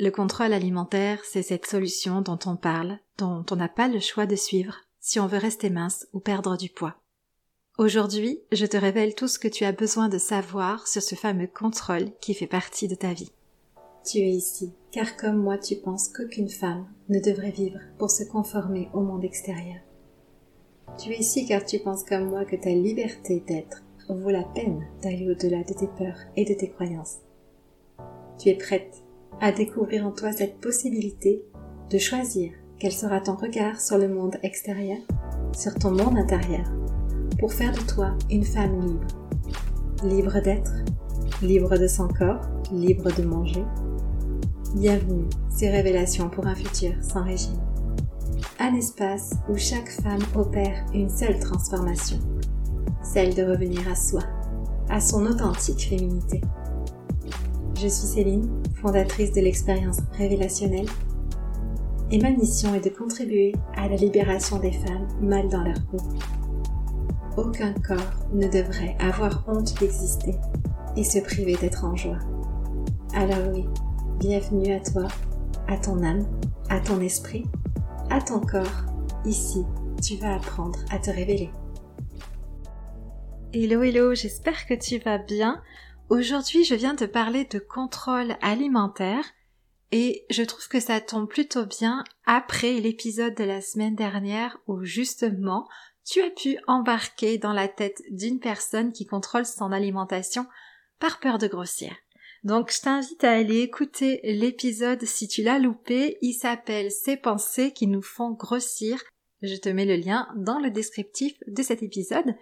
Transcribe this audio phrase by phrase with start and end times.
[0.00, 4.26] Le contrôle alimentaire, c'est cette solution dont on parle, dont on n'a pas le choix
[4.26, 6.94] de suivre si on veut rester mince ou perdre du poids.
[7.78, 11.48] Aujourd'hui, je te révèle tout ce que tu as besoin de savoir sur ce fameux
[11.48, 13.32] contrôle qui fait partie de ta vie.
[14.04, 18.22] Tu es ici, car comme moi tu penses qu'aucune femme ne devrait vivre pour se
[18.22, 19.80] conformer au monde extérieur.
[20.96, 24.86] Tu es ici car tu penses comme moi que ta liberté d'être vaut la peine
[25.02, 27.18] d'aller au-delà de tes peurs et de tes croyances.
[28.38, 29.02] Tu es prête
[29.40, 31.42] à découvrir en toi cette possibilité
[31.90, 34.98] de choisir quel sera ton regard sur le monde extérieur,
[35.56, 36.66] sur ton monde intérieur,
[37.38, 39.06] pour faire de toi une femme libre.
[40.04, 40.72] Libre d'être,
[41.42, 42.40] libre de son corps,
[42.72, 43.64] libre de manger.
[44.74, 47.60] Bienvenue, ces révélations pour un futur sans régime.
[48.60, 52.18] Un espace où chaque femme opère une seule transformation,
[53.02, 54.22] celle de revenir à soi,
[54.88, 56.40] à son authentique féminité.
[57.74, 60.88] Je suis Céline, fondatrice de l'expérience révélationnelle,
[62.10, 65.98] et ma mission est de contribuer à la libération des femmes mal dans leur peau.
[67.36, 70.34] Aucun corps ne devrait avoir honte d'exister
[70.96, 72.18] et se priver d'être en joie.
[73.14, 73.66] Alors oui,
[74.18, 75.08] bienvenue à toi,
[75.66, 76.26] à ton âme,
[76.70, 77.44] à ton esprit,
[78.10, 78.84] à ton corps.
[79.24, 79.64] Ici,
[80.02, 81.50] tu vas apprendre à te révéler.
[83.52, 85.62] Hello hello, j'espère que tu vas bien.
[86.10, 89.26] Aujourd'hui, je viens de parler de contrôle alimentaire
[89.92, 94.84] et je trouve que ça tombe plutôt bien après l'épisode de la semaine dernière où
[94.84, 95.68] justement
[96.06, 100.46] tu as pu embarquer dans la tête d'une personne qui contrôle son alimentation
[100.98, 101.94] par peur de grossir.
[102.42, 107.72] Donc je t'invite à aller écouter l'épisode si tu l'as loupé, il s'appelle Ces pensées
[107.72, 109.02] qui nous font grossir.
[109.42, 112.34] Je te mets le lien dans le descriptif de cet épisode.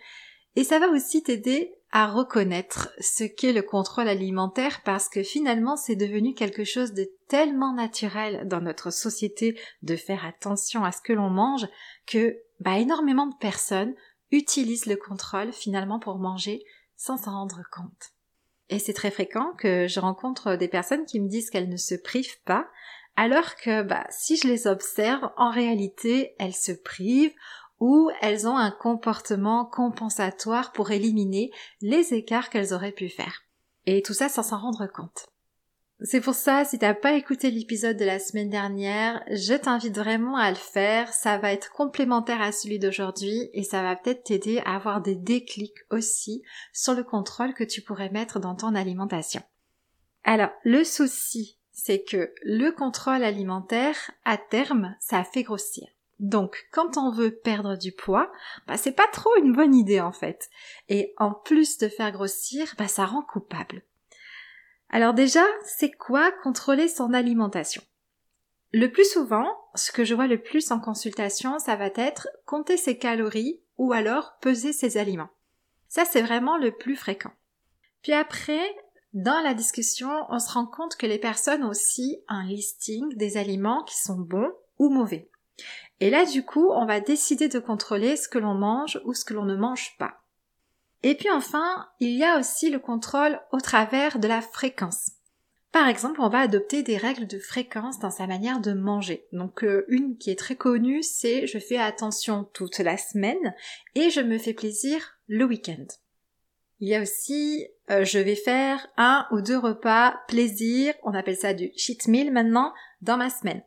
[0.56, 5.76] Et ça va aussi t'aider à reconnaître ce qu'est le contrôle alimentaire parce que finalement
[5.76, 11.00] c'est devenu quelque chose de tellement naturel dans notre société de faire attention à ce
[11.00, 11.66] que l'on mange
[12.06, 13.94] que bah, énormément de personnes
[14.30, 16.64] utilisent le contrôle finalement pour manger
[16.96, 18.12] sans s'en rendre compte.
[18.68, 21.94] Et c'est très fréquent que je rencontre des personnes qui me disent qu'elles ne se
[21.94, 22.66] privent pas,
[23.14, 27.34] alors que bah, si je les observe, en réalité, elles se privent
[27.80, 31.50] ou elles ont un comportement compensatoire pour éliminer
[31.80, 33.42] les écarts qu'elles auraient pu faire.
[33.86, 35.26] Et tout ça sans s'en rendre compte.
[36.00, 40.36] C'est pour ça, si t'as pas écouté l'épisode de la semaine dernière, je t'invite vraiment
[40.36, 41.10] à le faire.
[41.14, 45.14] Ça va être complémentaire à celui d'aujourd'hui et ça va peut-être t'aider à avoir des
[45.14, 46.42] déclics aussi
[46.74, 49.40] sur le contrôle que tu pourrais mettre dans ton alimentation.
[50.22, 55.86] Alors, le souci, c'est que le contrôle alimentaire, à terme, ça fait grossir.
[56.18, 58.32] Donc, quand on veut perdre du poids,
[58.66, 60.48] bah, c'est pas trop une bonne idée en fait.
[60.88, 63.82] Et en plus de faire grossir, bah, ça rend coupable.
[64.88, 67.82] Alors déjà, c'est quoi contrôler son alimentation?
[68.72, 72.76] Le plus souvent, ce que je vois le plus en consultation, ça va être compter
[72.76, 75.30] ses calories ou alors peser ses aliments.
[75.88, 77.32] Ça, c'est vraiment le plus fréquent.
[78.02, 78.60] Puis après,
[79.12, 83.36] dans la discussion, on se rend compte que les personnes ont aussi un listing des
[83.36, 85.30] aliments qui sont bons ou mauvais.
[86.00, 89.24] Et là, du coup, on va décider de contrôler ce que l'on mange ou ce
[89.24, 90.22] que l'on ne mange pas.
[91.02, 95.12] Et puis enfin, il y a aussi le contrôle au travers de la fréquence.
[95.72, 99.26] Par exemple, on va adopter des règles de fréquence dans sa manière de manger.
[99.32, 103.54] Donc euh, une qui est très connue, c'est je fais attention toute la semaine
[103.94, 105.86] et je me fais plaisir le week-end.
[106.80, 111.36] Il y a aussi euh, je vais faire un ou deux repas plaisir, on appelle
[111.36, 113.62] ça du cheat meal maintenant, dans ma semaine.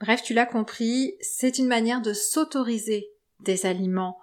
[0.00, 3.10] Bref, tu l'as compris, c'est une manière de s'autoriser
[3.40, 4.18] des aliments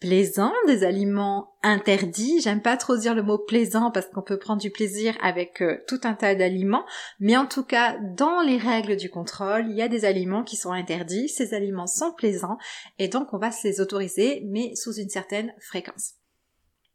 [0.00, 2.40] plaisants, des aliments interdits.
[2.40, 5.82] J'aime pas trop dire le mot plaisant parce qu'on peut prendre du plaisir avec euh,
[5.88, 6.84] tout un tas d'aliments,
[7.18, 10.56] mais en tout cas, dans les règles du contrôle, il y a des aliments qui
[10.56, 12.58] sont interdits, ces aliments sont plaisants
[12.98, 16.14] et donc on va se les autoriser mais sous une certaine fréquence.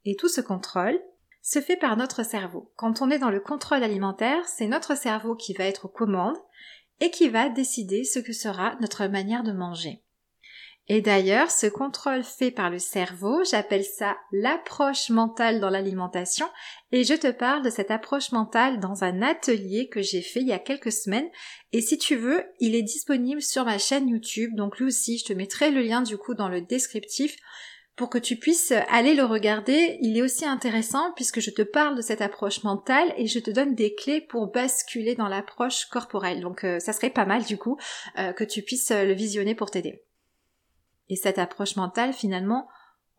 [0.06, 1.00] Et tout ce contrôle
[1.42, 2.72] se fait par notre cerveau.
[2.78, 6.38] Quand on est dans le contrôle alimentaire, c'est notre cerveau qui va être aux commandes
[7.00, 10.04] et qui va décider ce que sera notre manière de manger.
[10.90, 16.46] Et d'ailleurs, ce contrôle fait par le cerveau, j'appelle ça l'approche mentale dans l'alimentation,
[16.92, 20.48] et je te parle de cette approche mentale dans un atelier que j'ai fait il
[20.48, 21.30] y a quelques semaines,
[21.72, 25.26] et si tu veux, il est disponible sur ma chaîne YouTube, donc lui aussi, je
[25.26, 27.38] te mettrai le lien du coup dans le descriptif
[27.96, 29.98] pour que tu puisses aller le regarder.
[30.02, 33.52] Il est aussi intéressant puisque je te parle de cette approche mentale et je te
[33.52, 36.42] donne des clés pour basculer dans l'approche corporelle.
[36.42, 37.78] Donc euh, ça serait pas mal du coup
[38.18, 40.04] euh, que tu puisses le visionner pour t'aider.
[41.10, 42.68] Et cette approche mentale, finalement,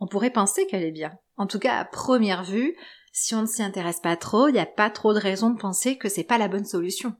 [0.00, 1.12] on pourrait penser qu'elle est bien.
[1.36, 2.76] En tout cas, à première vue,
[3.12, 5.58] si on ne s'y intéresse pas trop, il n'y a pas trop de raison de
[5.58, 7.14] penser que c'est pas la bonne solution.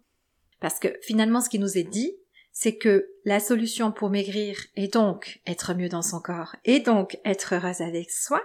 [0.60, 2.16] Parce que finalement, ce qui nous est dit,
[2.54, 7.18] c'est que la solution pour maigrir est donc être mieux dans son corps et donc
[7.24, 8.40] être heureuse avec soi,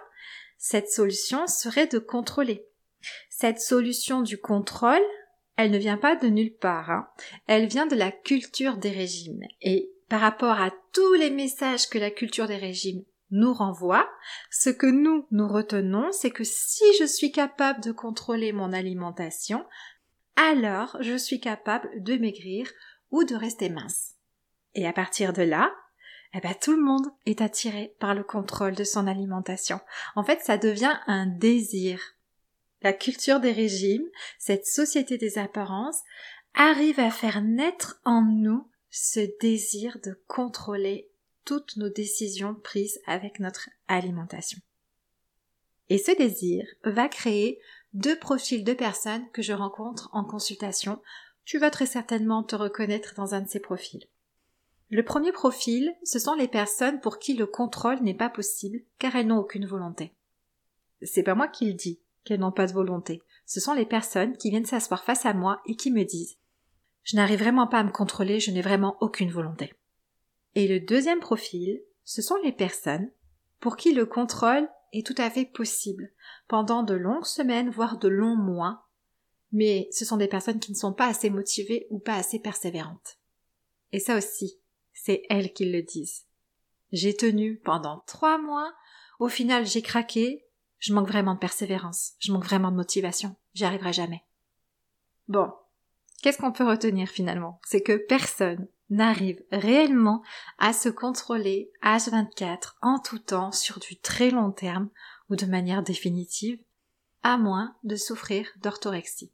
[0.58, 2.66] cette solution serait de contrôler.
[3.30, 5.02] Cette solution du contrôle,
[5.58, 7.08] elle ne vient pas de nulle part, hein.
[7.46, 9.44] elle vient de la culture des régimes.
[9.62, 14.10] Et par rapport à tous les messages que la culture des régimes nous renvoie,
[14.50, 19.64] ce que nous nous retenons, c'est que si je suis capable de contrôler mon alimentation,
[20.36, 22.72] alors je suis capable de maigrir
[23.12, 24.16] ou de rester mince.
[24.76, 25.74] Et à partir de là,
[26.34, 29.80] eh ben, tout le monde est attiré par le contrôle de son alimentation.
[30.16, 32.00] En fait, ça devient un désir.
[32.82, 34.08] La culture des régimes,
[34.38, 36.02] cette société des apparences,
[36.54, 41.10] arrive à faire naître en nous ce désir de contrôler
[41.46, 44.60] toutes nos décisions prises avec notre alimentation.
[45.90, 47.60] Et ce désir va créer
[47.94, 51.02] deux profils de personnes que je rencontre en consultation.
[51.50, 54.06] Tu vas très certainement te reconnaître dans un de ces profils.
[54.92, 59.16] Le premier profil, ce sont les personnes pour qui le contrôle n'est pas possible car
[59.16, 60.14] elles n'ont aucune volonté.
[61.02, 63.24] C'est pas moi qui le dis qu'elles n'ont pas de volonté.
[63.48, 66.38] Ce sont les personnes qui viennent s'asseoir face à moi et qui me disent
[67.02, 69.74] je n'arrive vraiment pas à me contrôler, je n'ai vraiment aucune volonté.
[70.54, 73.10] Et le deuxième profil, ce sont les personnes
[73.60, 76.12] pour qui le contrôle est tout à fait possible
[76.48, 78.86] pendant de longues semaines, voire de longs mois,
[79.52, 83.18] mais ce sont des personnes qui ne sont pas assez motivées ou pas assez persévérantes.
[83.92, 84.60] Et ça aussi,
[84.94, 86.26] c'est elles qui le disent.
[86.92, 88.74] J'ai tenu pendant trois mois,
[89.20, 90.46] au final j'ai craqué,
[90.80, 94.24] je manque vraiment de persévérance, je manque vraiment de motivation, j'y arriverai jamais.
[95.28, 95.52] Bon,
[96.22, 97.62] Qu'est-ce qu'on peut retenir finalement?
[97.66, 100.22] C'est que personne n'arrive réellement
[100.58, 104.90] à se contrôler H24 en tout temps sur du très long terme
[105.30, 106.60] ou de manière définitive,
[107.24, 109.32] à moins de souffrir d'orthorexie.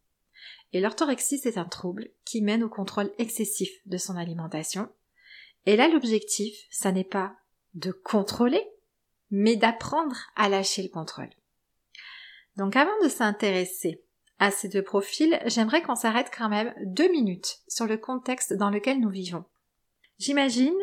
[0.75, 4.89] Et l'orthorexie, c'est un trouble qui mène au contrôle excessif de son alimentation.
[5.66, 7.33] Et là, l'objectif, ça n'est pas
[7.75, 8.62] de contrôler,
[9.31, 11.30] mais d'apprendre à lâcher le contrôle.
[12.57, 14.04] Donc avant de s'intéresser
[14.38, 18.69] à ces deux profils, j'aimerais qu'on s'arrête quand même deux minutes sur le contexte dans
[18.69, 19.45] lequel nous vivons.
[20.19, 20.75] J'imagine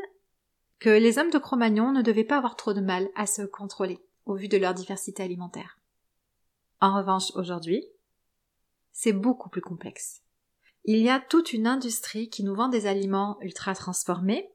[0.79, 3.99] que les hommes de Cro-Magnon ne devaient pas avoir trop de mal à se contrôler
[4.25, 5.79] au vu de leur diversité alimentaire.
[6.81, 7.85] En revanche, aujourd'hui,
[8.93, 10.23] c'est beaucoup plus complexe.
[10.85, 14.51] Il y a toute une industrie qui nous vend des aliments ultra transformés,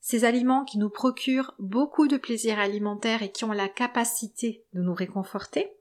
[0.00, 4.80] ces aliments qui nous procurent beaucoup de plaisir alimentaire et qui ont la capacité de
[4.80, 5.72] nous réconforter,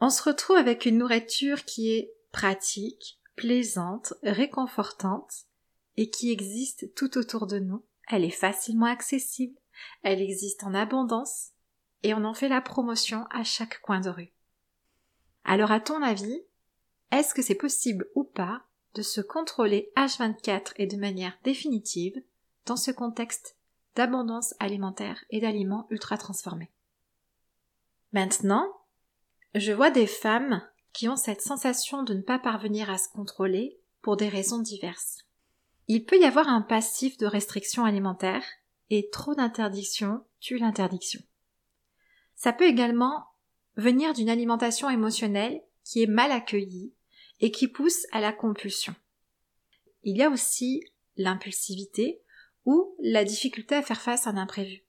[0.00, 5.44] on se retrouve avec une nourriture qui est pratique, plaisante, réconfortante
[5.98, 7.84] et qui existe tout autour de nous.
[8.08, 9.58] Elle est facilement accessible,
[10.02, 11.50] elle existe en abondance
[12.02, 14.32] et on en fait la promotion à chaque coin de rue.
[15.44, 16.40] Alors à ton avis,
[17.10, 18.62] est-ce que c'est possible ou pas
[18.94, 22.20] de se contrôler H24 et de manière définitive
[22.66, 23.56] dans ce contexte
[23.96, 26.70] d'abondance alimentaire et d'aliments ultra transformés
[28.12, 28.66] Maintenant,
[29.54, 30.62] je vois des femmes
[30.92, 35.18] qui ont cette sensation de ne pas parvenir à se contrôler pour des raisons diverses.
[35.88, 38.44] Il peut y avoir un passif de restriction alimentaire
[38.90, 41.20] et trop d'interdiction tue l'interdiction.
[42.34, 43.26] Ça peut également
[43.76, 46.92] venir d'une alimentation émotionnelle qui est mal accueillie
[47.40, 48.94] et qui pousse à la compulsion.
[50.02, 50.84] Il y a aussi
[51.16, 52.22] l'impulsivité
[52.64, 54.82] ou la difficulté à faire face à un imprévu.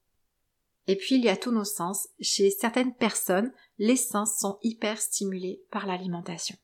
[0.87, 2.09] Et puis il y a tous nos sens.
[2.19, 6.55] Chez certaines personnes, les sens sont hyper stimulés par l'alimentation.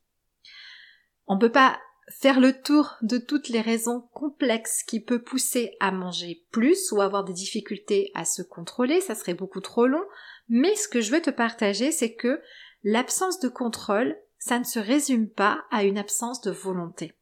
[1.27, 5.75] On ne peut pas faire le tour de toutes les raisons complexes qui peuvent pousser
[5.79, 10.03] à manger plus ou avoir des difficultés à se contrôler, ça serait beaucoup trop long,
[10.47, 12.41] mais ce que je veux te partager, c'est que
[12.83, 17.13] l'absence de contrôle, ça ne se résume pas à une absence de volonté.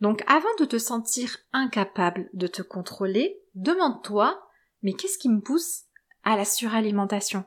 [0.00, 4.40] Donc avant de te sentir incapable de te contrôler, demande-toi,
[4.82, 5.84] mais qu'est-ce qui me pousse
[6.22, 7.44] à la suralimentation?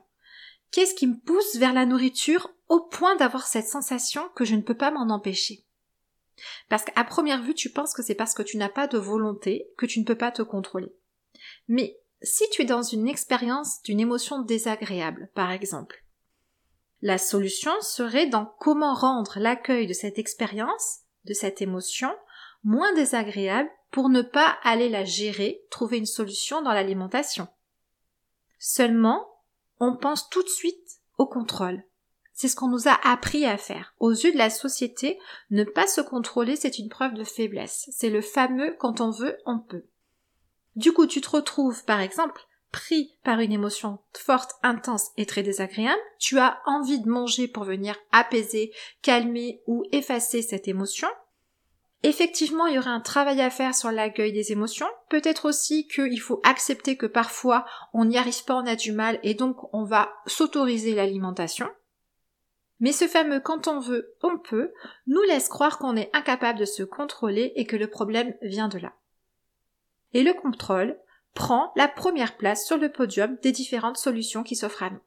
[0.70, 4.62] Qu'est-ce qui me pousse vers la nourriture au point d'avoir cette sensation que je ne
[4.62, 5.64] peux pas m'en empêcher?
[6.68, 9.68] Parce qu'à première vue, tu penses que c'est parce que tu n'as pas de volonté
[9.76, 10.92] que tu ne peux pas te contrôler.
[11.66, 16.04] Mais si tu es dans une expérience d'une émotion désagréable, par exemple,
[17.00, 22.14] la solution serait dans comment rendre l'accueil de cette expérience, de cette émotion,
[22.64, 27.48] moins désagréable pour ne pas aller la gérer, trouver une solution dans l'alimentation.
[28.58, 29.26] Seulement,
[29.80, 31.82] on pense tout de suite au contrôle.
[32.32, 33.94] C'est ce qu'on nous a appris à faire.
[33.98, 35.18] Aux yeux de la société,
[35.50, 37.88] ne pas se contrôler, c'est une preuve de faiblesse.
[37.92, 39.84] C'est le fameux quand on veut, on peut.
[40.76, 42.40] Du coup, tu te retrouves, par exemple,
[42.72, 47.64] pris par une émotion forte, intense et très désagréable, tu as envie de manger pour
[47.64, 48.72] venir apaiser,
[49.02, 51.08] calmer ou effacer cette émotion,
[52.04, 54.86] Effectivement, il y aurait un travail à faire sur l'accueil des émotions.
[55.08, 59.18] Peut-être aussi qu'il faut accepter que parfois on n'y arrive pas, on a du mal
[59.24, 61.68] et donc on va s'autoriser l'alimentation.
[62.78, 64.72] Mais ce fameux quand on veut, on peut
[65.08, 68.78] nous laisse croire qu'on est incapable de se contrôler et que le problème vient de
[68.78, 68.92] là.
[70.14, 70.96] Et le contrôle
[71.34, 75.00] prend la première place sur le podium des différentes solutions qui s'offrent à nous.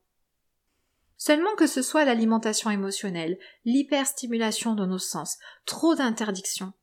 [1.17, 6.73] Seulement que ce soit l'alimentation émotionnelle, l'hyperstimulation de nos sens, trop d'interdictions,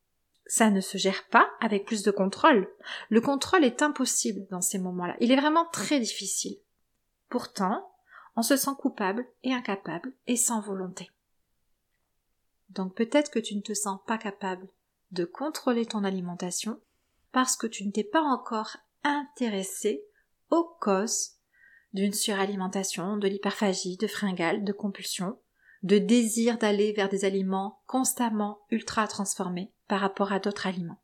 [0.49, 2.69] ça ne se gère pas avec plus de contrôle.
[3.11, 5.15] Le contrôle est impossible dans ces moments-là.
[5.21, 6.57] Il est vraiment très difficile.
[7.29, 7.93] Pourtant,
[8.35, 11.11] on se sent coupable et incapable et sans volonté.
[12.71, 14.69] Donc peut-être que tu ne te sens pas capable
[15.11, 16.81] de contrôler ton alimentation
[17.33, 20.05] parce que tu ne t'es pas encore intéressé
[20.51, 21.33] aux causes
[21.93, 25.39] d'une suralimentation, de l'hyperphagie, de fringales, de compulsion,
[25.83, 31.01] de désir d'aller vers des aliments constamment ultra transformés par rapport à d'autres aliments.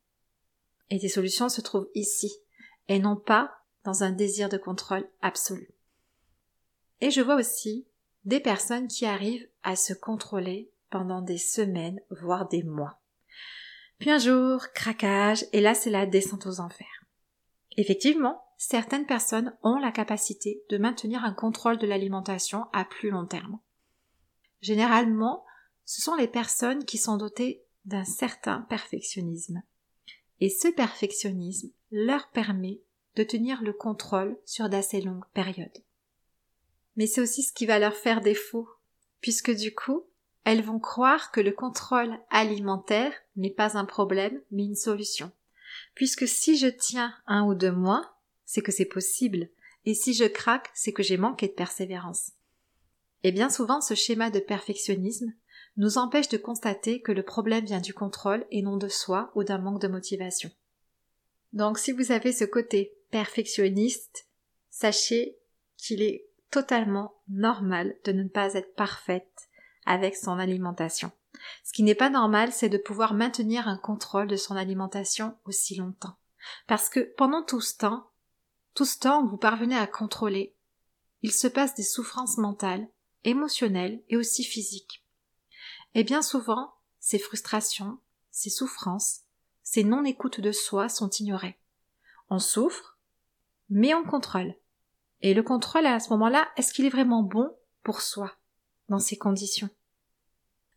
[0.90, 2.32] Et tes solutions se trouvent ici,
[2.88, 5.68] et non pas dans un désir de contrôle absolu.
[7.00, 7.86] Et je vois aussi
[8.24, 13.00] des personnes qui arrivent à se contrôler pendant des semaines, voire des mois.
[13.98, 17.03] Puis un jour, craquage, et là c'est la descente aux enfers.
[17.76, 23.26] Effectivement, certaines personnes ont la capacité de maintenir un contrôle de l'alimentation à plus long
[23.26, 23.58] terme.
[24.60, 25.44] Généralement,
[25.84, 29.62] ce sont les personnes qui sont dotées d'un certain perfectionnisme.
[30.40, 32.80] Et ce perfectionnisme leur permet
[33.16, 35.82] de tenir le contrôle sur d'assez longues périodes.
[36.96, 38.68] Mais c'est aussi ce qui va leur faire défaut,
[39.20, 40.04] puisque du coup,
[40.44, 45.32] elles vont croire que le contrôle alimentaire n'est pas un problème, mais une solution.
[45.94, 49.48] Puisque si je tiens un ou deux mois, c'est que c'est possible,
[49.84, 52.32] et si je craque, c'est que j'ai manqué de persévérance.
[53.22, 55.32] Et bien souvent, ce schéma de perfectionnisme
[55.76, 59.44] nous empêche de constater que le problème vient du contrôle et non de soi ou
[59.44, 60.50] d'un manque de motivation.
[61.52, 64.28] Donc si vous avez ce côté perfectionniste,
[64.70, 65.36] sachez
[65.76, 69.48] qu'il est totalement normal de ne pas être parfaite
[69.86, 71.10] avec son alimentation.
[71.62, 75.76] Ce qui n'est pas normal, c'est de pouvoir maintenir un contrôle de son alimentation aussi
[75.76, 76.16] longtemps.
[76.66, 78.10] Parce que pendant tout ce temps,
[78.74, 80.54] tout ce temps vous parvenez à contrôler,
[81.22, 82.88] il se passe des souffrances mentales,
[83.24, 85.04] émotionnelles et aussi physiques.
[85.94, 87.98] Et bien souvent, ces frustrations,
[88.30, 89.20] ces souffrances,
[89.62, 91.58] ces non-écoutes de soi sont ignorées.
[92.28, 92.98] On souffre,
[93.70, 94.54] mais on contrôle.
[95.20, 98.32] Et le contrôle à ce moment-là, est-ce qu'il est vraiment bon pour soi
[98.88, 99.70] dans ces conditions?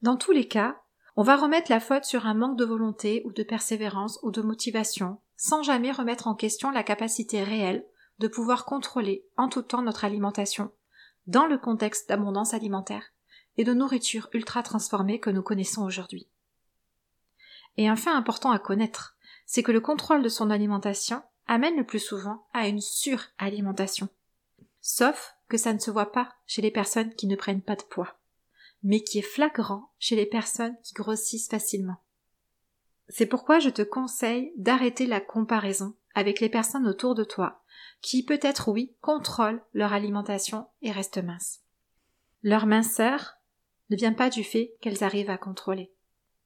[0.02, 0.82] Dans tous les cas,
[1.16, 4.44] on va remettre la faute sur un manque de volonté ou de persévérance ou de
[4.44, 7.86] motivation, sans jamais remettre en question la capacité réelle
[8.20, 10.72] de pouvoir contrôler en tout temps notre alimentation,
[11.26, 13.06] dans le contexte d'abondance alimentaire
[13.58, 16.28] et de nourriture ultra transformée que nous connaissons aujourd'hui.
[17.78, 21.86] Et un fait important à connaître, c'est que le contrôle de son alimentation amène le
[21.86, 24.10] plus souvent à une suralimentation.
[24.82, 27.84] Sauf que ça ne se voit pas chez les personnes qui ne prennent pas de
[27.84, 28.17] poids,
[28.84, 31.98] mais qui est flagrant chez les personnes qui grossissent facilement.
[33.10, 37.64] C'est pourquoi je te conseille d'arrêter la comparaison avec les personnes autour de toi
[38.02, 41.62] qui peut-être oui contrôlent leur alimentation et restent minces.
[42.44, 43.38] Leur minceur
[43.90, 45.92] ne vient pas du fait qu'elles arrivent à contrôler.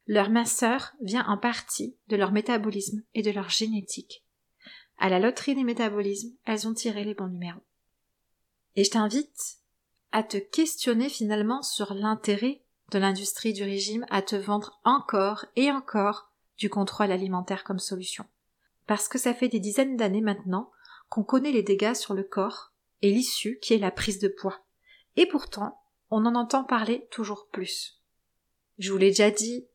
[0.08, 4.24] Leur minceur vient en partie de leur métabolisme et de leur génétique.
[4.98, 7.64] À la loterie des métabolismes, elles ont tiré les bons numéros.
[8.76, 9.61] Et je t'invite
[10.12, 15.72] à te questionner finalement sur l'intérêt de l'industrie du régime à te vendre encore et
[15.72, 18.26] encore du contrôle alimentaire comme solution.
[18.88, 20.72] Parce que ça fait des dizaines d'années maintenant
[21.10, 24.60] qu'on connaît les dégâts sur le corps et l'issue qui est la prise de poids.
[25.16, 28.00] Et pourtant, on en entend parler toujours plus.
[28.78, 29.66] Je vous l'ai déjà dit,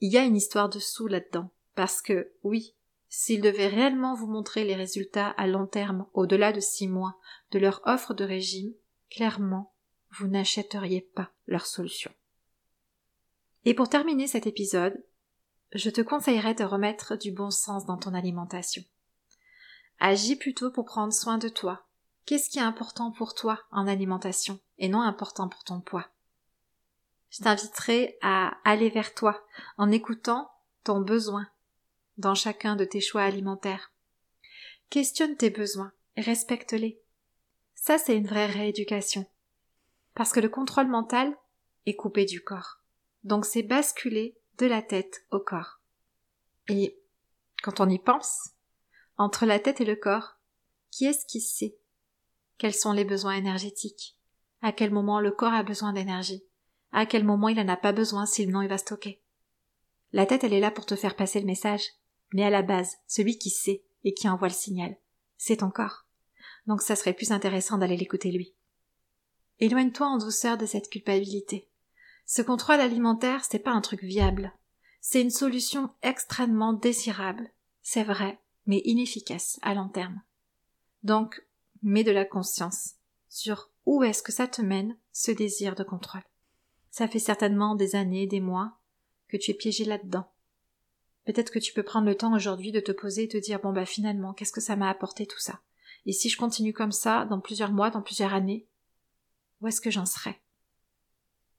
[0.00, 1.50] il y a une histoire de sous là-dedans.
[1.74, 2.74] Parce que, oui,
[3.08, 7.18] s'ils devaient réellement vous montrer les résultats à long terme, au-delà de six mois,
[7.52, 8.72] de leur offre de régime,
[9.10, 9.72] clairement,
[10.18, 12.12] vous n'achèteriez pas leur solution.
[13.64, 15.04] Et pour terminer cet épisode,
[15.72, 18.84] je te conseillerais de remettre du bon sens dans ton alimentation.
[19.98, 21.86] Agis plutôt pour prendre soin de toi.
[22.24, 26.08] Qu'est-ce qui est important pour toi en alimentation et non important pour ton poids?
[27.30, 29.44] Je t'inviterai à aller vers toi
[29.78, 30.50] en écoutant
[30.84, 31.46] ton besoin
[32.18, 33.92] dans chacun de tes choix alimentaires.
[34.90, 37.00] Questionne tes besoins et respecte-les.
[37.74, 39.26] Ça, c'est une vraie rééducation.
[40.16, 41.36] Parce que le contrôle mental
[41.86, 42.80] est coupé du corps.
[43.22, 45.80] Donc c'est basculer de la tête au corps.
[46.68, 46.98] Et
[47.62, 48.50] quand on y pense,
[49.16, 50.38] entre la tête et le corps,
[50.90, 51.78] qui est-ce qui sait
[52.58, 54.16] quels sont les besoins énergétiques?
[54.62, 56.42] À quel moment le corps a besoin d'énergie?
[56.90, 59.20] À quel moment il n'en a pas besoin sinon il va stocker?
[60.12, 61.82] La tête, elle est là pour te faire passer le message.
[62.32, 64.96] Mais à la base, celui qui sait et qui envoie le signal,
[65.36, 66.06] c'est ton corps.
[66.66, 68.54] Donc ça serait plus intéressant d'aller l'écouter lui.
[69.58, 71.68] Éloigne-toi en douceur de cette culpabilité.
[72.26, 74.52] Ce contrôle alimentaire, c'est pas un truc viable.
[75.00, 77.48] C'est une solution extrêmement désirable.
[77.82, 80.20] C'est vrai, mais inefficace à long terme.
[81.02, 81.46] Donc,
[81.82, 82.94] mets de la conscience
[83.28, 86.24] sur où est-ce que ça te mène, ce désir de contrôle.
[86.90, 88.78] Ça fait certainement des années, des mois,
[89.28, 90.26] que tu es piégé là-dedans.
[91.24, 93.72] Peut-être que tu peux prendre le temps aujourd'hui de te poser et te dire bon
[93.72, 95.60] bah finalement, qu'est-ce que ça m'a apporté tout ça?
[96.06, 98.66] Et si je continue comme ça, dans plusieurs mois, dans plusieurs années,
[99.60, 100.40] où est-ce que j'en serai?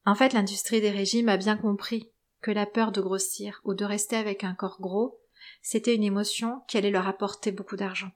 [0.05, 2.11] En fait, l'industrie des régimes a bien compris
[2.41, 5.19] que la peur de grossir ou de rester avec un corps gros,
[5.61, 8.11] c'était une émotion qui allait leur apporter beaucoup d'argent.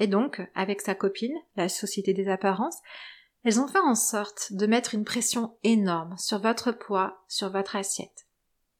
[0.00, 2.78] Et donc, avec sa copine, la Société des apparences,
[3.44, 7.76] elles ont fait en sorte de mettre une pression énorme sur votre poids, sur votre
[7.76, 8.26] assiette,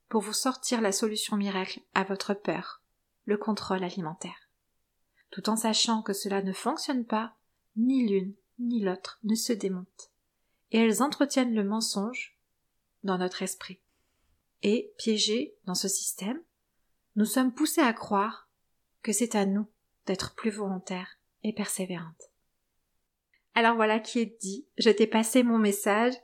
[0.09, 2.83] pour vous sortir la solution miracle à votre peur,
[3.25, 4.49] le contrôle alimentaire.
[5.31, 7.35] Tout en sachant que cela ne fonctionne pas,
[7.77, 10.12] ni l'une ni l'autre ne se démontent.
[10.73, 12.37] Et elles entretiennent le mensonge
[13.05, 13.81] dans notre esprit.
[14.63, 16.41] Et, piégés dans ce système,
[17.15, 18.49] nous sommes poussés à croire
[19.03, 19.67] que c'est à nous
[20.07, 22.31] d'être plus volontaire et persévérante.
[23.55, 26.15] Alors voilà qui est dit, je t'ai passé mon message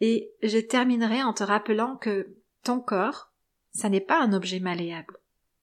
[0.00, 3.32] et je terminerai en te rappelant que ton corps,
[3.72, 5.18] ça n'est pas un objet malléable.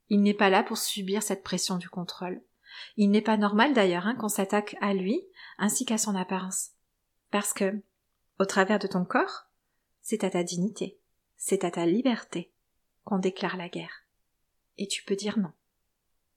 [0.10, 2.42] Il n'est pas là pour subir cette pression du contrôle.
[2.98, 5.22] Il n'est pas normal d'ailleurs hein, qu'on s'attaque à lui
[5.58, 6.72] ainsi qu'à son apparence.
[7.32, 7.82] Parce que,
[8.40, 9.48] au travers de ton corps,
[10.02, 11.00] c'est à ta dignité,
[11.38, 12.52] c'est à ta liberté
[13.04, 14.04] qu'on déclare la guerre.
[14.78, 15.52] Et tu peux dire non.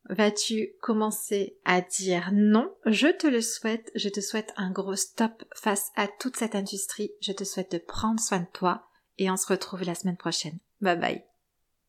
[0.09, 2.75] Vas-tu commencer à dire non?
[2.87, 3.91] Je te le souhaite.
[3.95, 7.13] Je te souhaite un gros stop face à toute cette industrie.
[7.21, 8.89] Je te souhaite de prendre soin de toi
[9.19, 10.59] et on se retrouve la semaine prochaine.
[10.81, 11.28] Bye bye.